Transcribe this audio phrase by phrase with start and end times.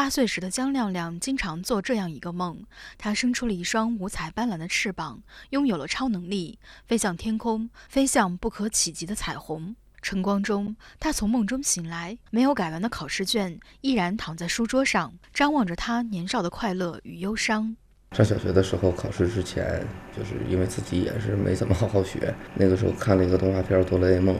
[0.00, 2.64] 八岁时的江亮亮经常做这样一个梦：
[2.96, 9.76] 他生出了一双五彩斑斓的翅膀，拥有了超能力，飞向天空，飞向不可企及的彩虹。
[10.00, 17.76] 晨光中，他从梦中醒来，没有改完的考试卷依然躺在书桌上，张望着他年少的快乐与忧伤。
[18.12, 19.86] 上小学的时候，考试之前，
[20.16, 24.34] 就是因为自己也是没怎么好好学，那个时候看了一个动画片《哆啦 A 梦》。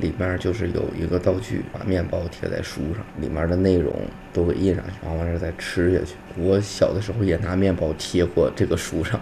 [0.00, 3.94] 里面就是有一个道具，把面包贴在书上，里面的内容
[4.32, 6.16] 都给印上去，然后完事再吃下去。
[6.36, 9.20] 我小的时候也拿面包贴过这个书上。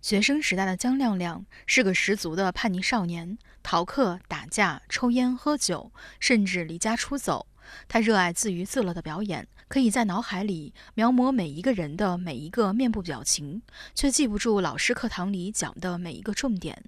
[0.00, 7.46] 学生时代的江亮亮是个十足的叛逆少年，逃课、打架、抽烟、喝酒，甚至离家出走。
[7.88, 13.60] 他热爱自娱自乐的表演，可以在脑海里描摹每一个人的每一个面部表情，
[13.94, 16.82] 却记不住老师课堂里讲的每一个重点。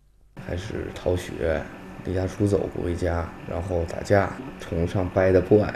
[0.47, 1.63] 还是逃学。
[2.05, 5.69] 离家出走不回家，然后打架，崇尚 bad boy，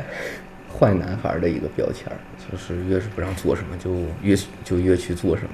[0.72, 2.10] 坏男孩的一个标签，
[2.50, 5.50] 就是越是不让做什么，就越就越去做什么。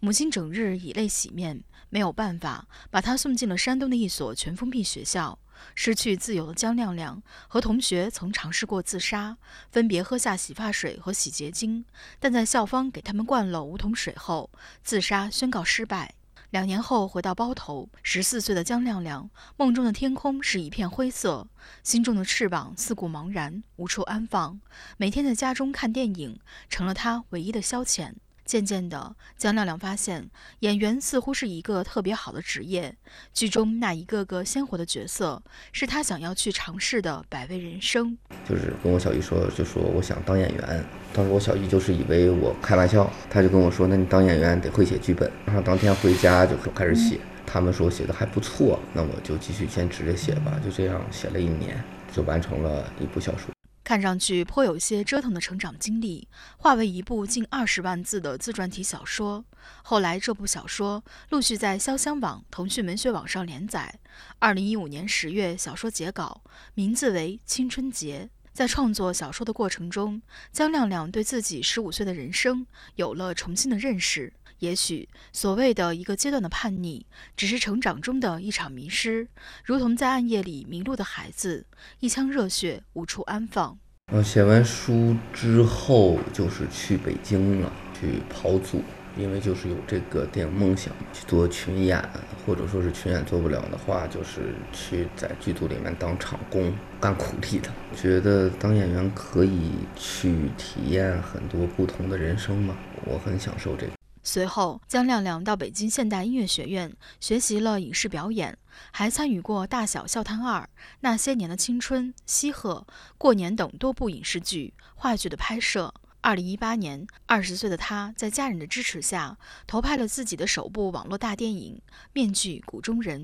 [0.00, 5.38] 母亲整日以泪洗面，没有办法，把他送进了山东的一所全封闭学校。
[5.74, 9.36] 失去自由的江亮亮和同学曾尝试过自杀，
[9.70, 11.84] 分别喝下洗发水和洗洁精，
[12.18, 14.48] 但在校方给他们灌了五桶水后，
[14.82, 16.14] 自杀宣告失败。
[16.50, 21.46] 两年后回到包头，十四岁的江亮亮梦中的天空是一片灰色，
[21.84, 24.60] 心中的翅膀四顾茫然，无处安放。
[24.96, 28.14] 每天在家中看电影成了他唯一的消遣。
[28.50, 32.92] 渐渐的，江亮亮发现演员似乎是一个特别好的职业，
[33.32, 38.18] 剧中那一个个鲜活的角色是他想要去尝试的百味人生。
[38.48, 40.84] 就是跟我小姨说，就说我想当演员。
[41.14, 47.20] 当时我小姨就是以为我开玩笑，她就跟我说：“那你当演员得会写剧本。”然后当天回家就开始写。
[47.46, 50.60] 他们说写的还不错，那我就继续坚持着写吧。
[50.64, 51.80] 就这样写了一年，
[52.12, 53.52] 就完成了一部小说。
[53.90, 59.44] 看上去颇有些折腾的成长经历，化为一部近二十万字的自传体小说。
[59.82, 63.98] 后来，这部小说陆续在潇湘网、腾讯文学网上连载。
[64.38, 66.42] 二零一五年十月，小说截稿，
[66.74, 68.30] 名字为《青春节》。
[68.60, 70.20] 在创作小说的过程中，
[70.52, 72.66] 江亮亮对自己十五岁的人生
[72.96, 74.34] 有了重新的认识。
[74.58, 79.26] 也许所谓的一个阶段的叛逆，只是成长中的一场迷失，
[79.64, 81.64] 如同在暗夜里迷路的孩子，
[82.00, 83.78] 一腔热血无处安放。
[84.12, 88.82] 我，写完书之后，就是去北京了，去跑组，
[89.16, 92.02] 因为就是有这个电影梦想，去做群演，
[92.46, 97.68] 或者说是群演做不了的话，就是去在剧组里面当场工，干苦力的。
[97.94, 103.92] 觉得当演员可以去体验很多不同的人生嘛，我很享受这个。
[104.22, 108.56] 随后，江亮亮到北京现代音乐学院学习了影视表演，
[108.90, 110.60] 还参与过《大小笑谈二》
[111.00, 115.92] 《那些年的青春》《西鹤》《过年》等多部影视剧、话剧的拍摄。
[116.22, 121.80] 二零一八年，二十岁的他在家人的支持下，投拍了自己的首部网络大电影
[122.12, 123.20] 《面具谷中人》。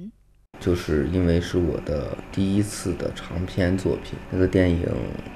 [0.58, 4.88] 就是因为是我的第一次的长篇作品，那个电影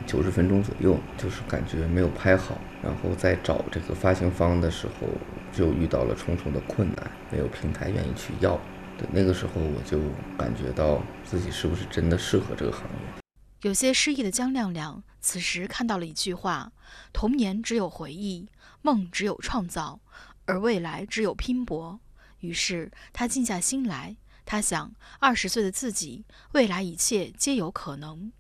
[0.07, 5.09] 九十分钟左右，就是感觉没有拍好，然后在找这个发行方的时候。
[5.53, 8.57] 就遇到了重重的困难，没有平台愿意去要。
[8.97, 9.99] 对，那个时候我就
[10.39, 13.21] 感觉到自己是不是真的适合这个行业。
[13.63, 16.73] 有些失意的姜亮亮，此时看到了一句话：
[17.13, 18.49] 童年只有回忆，
[18.83, 20.01] 梦只有创造，
[20.47, 22.01] 而未来只有拼搏。
[22.41, 28.33] 于是他静下心来，他想，二十岁的自己，未来一切皆有可能。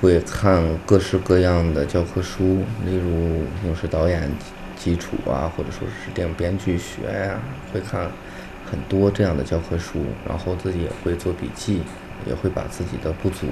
[0.00, 4.30] 会看各式各样的教科书，例如影视导演。
[4.78, 7.40] 基础啊，或者说是电影编剧学呀，
[7.72, 8.12] 会看
[8.70, 11.80] 很多这样的教科书，然后自己也会做笔记，
[12.26, 13.46] 也会把自己的不足，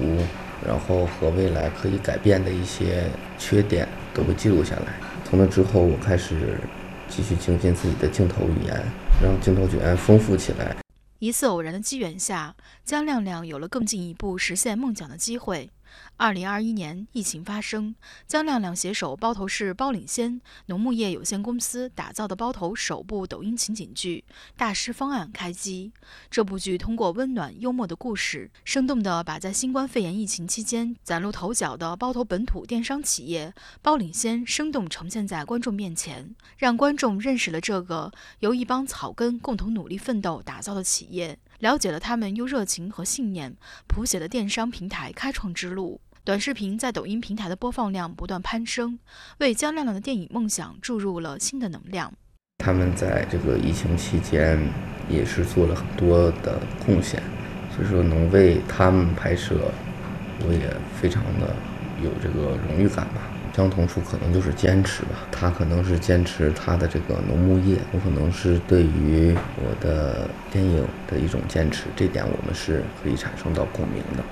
[0.63, 4.93] 然后和未来可以改变的一些缺点都会记录下来。
[5.23, 6.59] 从那之后，我开始
[7.09, 8.79] 继续精进自己的镜头语言，
[9.21, 10.75] 让镜头语言丰富起来。
[11.19, 15.69] 一次偶然的机缘下，江亮亮有了更进一步实现梦想的机会。
[16.17, 17.95] 二零二一年，疫情发生，
[18.25, 24.23] 江亮亮携手包头市包领先农牧业有限公司打造的包头首部抖音情景剧
[24.55, 25.91] 《大师方案》开机。
[26.29, 41.37] 这部剧通过温暖幽默的故事，生动地把在新冠肺炎疫情期间崭露头角的包头本土电商企业包领先生动呈现在观众面前，让观众认识了这个由一帮草根共同努力奋斗打造的企业。
[41.65, 43.55] 了解了他们用热情和信念
[43.87, 45.99] 谱写的电商平台开创之路。
[46.23, 48.99] 短视频在抖音平台的播放量不断攀升，
[49.39, 52.13] 为姜亮亮的电影梦想注入了新的能量。
[52.59, 54.59] 他们在这个疫情期间
[55.09, 57.19] 也是做了很多的贡献，
[57.75, 59.71] 所以说能为他们拍摄，
[60.41, 60.71] 我也
[61.01, 61.55] 非常的
[62.03, 63.34] 有这个荣誉感吧。
[63.55, 74.25] 相同处可能就是坚持吧，他可能是坚持他的这个农牧业，我可能是对于我的电影的一种坚持，这点我们是可以产生到共鸣的。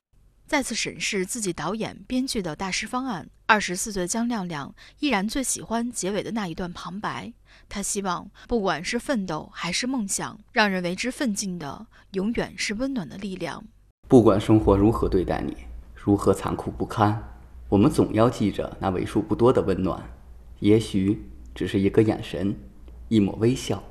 [0.46, 7.32] 再次审视自己导演、编剧的大师方案，二十四岁姜亮亮依然最喜欢结尾的那一段旁白。
[7.70, 13.64] 他希望，不管是奋斗还是梦想，让人为之奋进的，永远是温暖的力量。
[14.10, 15.56] 不管生活如何对待你，
[15.96, 17.30] 如何残酷不堪。
[17.74, 20.00] 我们总要记着那为数不多的温暖，
[20.60, 22.56] 也许只是一个眼神，
[23.10, 23.84] 一抹微笑，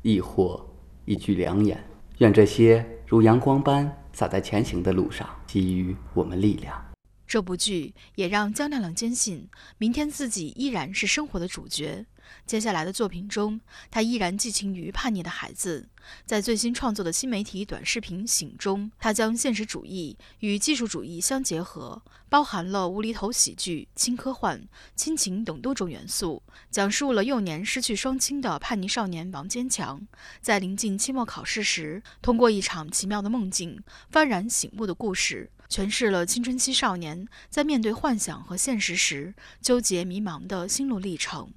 [0.00, 0.66] 亦或
[1.04, 1.78] 一句良言。
[2.20, 6.82] 愿这些如阳光般洒在前行的路上，给予我们力量。
[7.26, 9.46] 这部剧也让姜亮亮坚信，
[9.76, 12.06] 明天自己依然是生活的主角。
[12.46, 13.60] 接下来的作品中，
[13.90, 15.88] 他依然寄情于叛逆的孩子。
[16.24, 24.66] 在最新创作的新媒体短视频《醒》中，他将现实主义与技术主义相结合，包含了无厘头喜剧、轻科幻、
[24.96, 30.00] 亲情等多种元素，讲述了幼年失去双亲的叛逆少年王坚强，
[30.40, 35.50] 在临近期末考试时，通过一场奇妙的梦境，幡然醒悟的故事。
[35.68, 41.52] 诠释了青春期少年在面对幻想和现实时纠结迷茫的心路历程。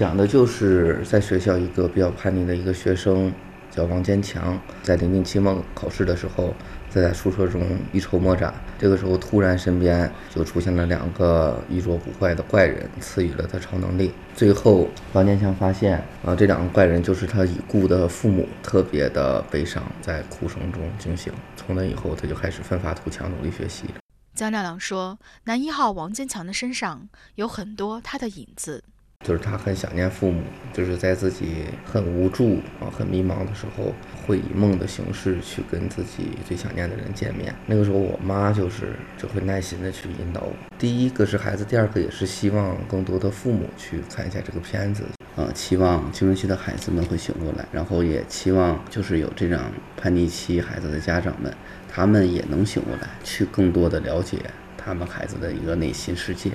[0.00, 3.32] 讲的就是在学校一个比较叛逆的一个学生，
[3.70, 6.52] 叫王坚强，在临近期末考试的时候。
[6.90, 14.12] 在宿舍中一筹莫展，这个时候突然身边就出现了两个衣着古怪的怪人，赐予了他超能力。
[14.36, 21.32] 最后王坚强发现啊，这两个怪人就是他已故的父母，特别的悲伤，在哭声中惊醒。
[21.56, 23.86] 从那以后，他就开始奋发图强，努力学习。
[24.34, 28.84] 姜亮亮说：“男一号王坚强的身上有很多他的影子。”
[29.24, 30.42] 就是他很想念父母，
[30.72, 33.94] 就是在自己很无助啊、很迷茫的时候，
[34.26, 37.52] 会以梦的形式去跟自己最想念的人见面。
[37.64, 40.52] 那个时候，我妈就是就会耐心的去引导我。
[40.78, 45.04] 第一个是孩子，第二个也是希望更多的父母去看一下这个片子，
[45.36, 51.50] 啊，期望青春期的孩子们会醒过来，然后也期望就是有这样叛逆期孩子的家长们，
[51.88, 54.38] 他们也能醒过来，去更多的了解
[54.76, 56.50] 他们孩子的一个内心世界。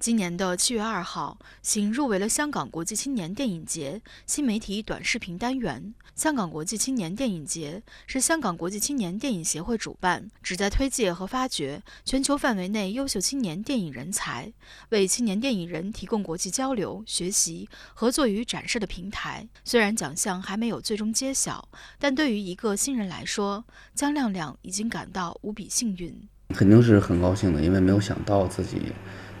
[0.00, 5.94] 今年的七月二号，行入围了香港国际青年电影节新媒体短视频单元。
[6.14, 14.52] 香港国际青年电影节是香港国际青年电影协会主办，旨在推介和发掘全球范围内优秀青年电影人才，
[14.90, 19.48] 为青年电影人提供国际交流、学习、合作与展示的平台。
[19.64, 21.68] 虽然奖项还没有最终揭晓，
[21.98, 23.64] 但对于一个新人来说，
[23.94, 26.28] 姜亮亮已经感到无比幸运。
[26.50, 28.92] 肯定是很高兴的，因为没有想到自己。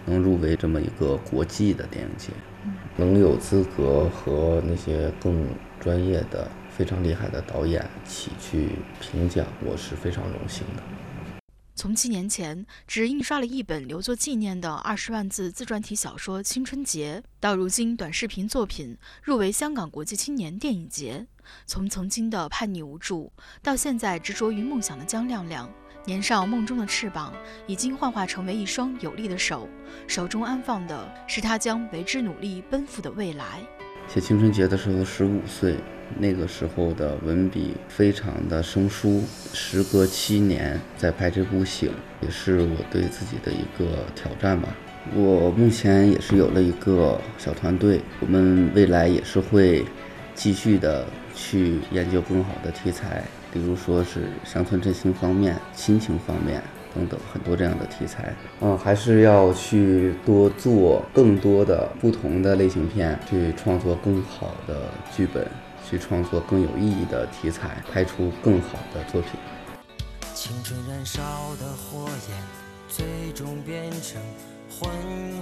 [0.06, 2.30] 能入围这么一个国际的电影节，
[2.96, 5.48] 能有资格和那些更
[5.80, 8.70] 专业的、非常厉害的导演一起去
[9.00, 10.82] 评奖，我是非常荣幸的。
[11.76, 21.26] 从七年前只印刷了一本留作纪念的二十万字自传体小说《青春节》，到如今短视频作品入围香港国际青年电影节；
[21.66, 25.68] 从曾经的叛逆无助，到现在执着于梦想的姜亮亮。
[26.06, 27.32] 年少梦中的翅膀，
[27.66, 29.66] 已经幻化成为一双有力的手，
[30.06, 33.60] 手中安放的是他将为之努力奔赴的未来。
[34.06, 35.76] 写青春节的时候十五岁，
[36.18, 39.22] 那个时候的文笔非常的生疏。
[39.54, 41.88] 时隔七年再拍这部《醒》，
[42.20, 44.68] 也是我对自己的一个挑战吧。
[45.14, 49.82] 我目前也是有了一个小团队，我们未来也是会
[50.34, 53.24] 继续的去研究更好的题材。
[53.54, 56.60] 比如说是乡村振兴方面、亲情方面
[56.92, 65.48] 等等很多这样的题材，嗯，还是要去多做更多的不同的类型片，去创作更好的剧本，
[65.88, 69.38] 去创作更有意义的题材，拍出更好的作品。
[70.34, 71.22] 青春燃烧
[71.60, 72.36] 的火焰，
[72.88, 74.20] 最终变成
[74.68, 74.90] 昏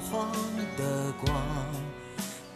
[0.03, 0.31] 黄
[0.77, 1.35] 的光，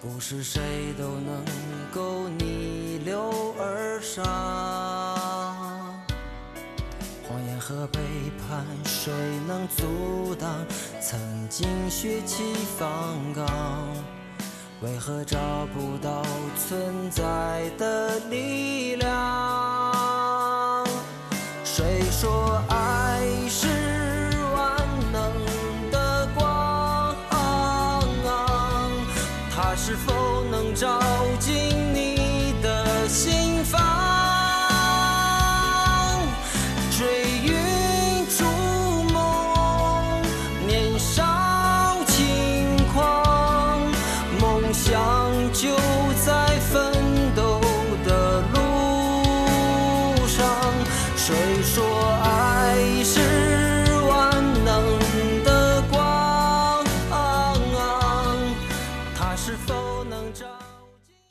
[0.03, 0.61] 不是谁
[0.99, 1.43] 都能
[1.91, 5.06] 够逆流而上。
[7.69, 7.99] 和背
[8.47, 9.13] 叛，谁
[9.49, 10.49] 能阻挡
[11.01, 11.19] 曾
[11.49, 12.89] 经血气方
[13.35, 13.45] 刚？
[14.83, 15.37] 为何找
[15.75, 16.23] 不到
[16.57, 20.87] 存在的力量？
[21.65, 22.77] 谁说爱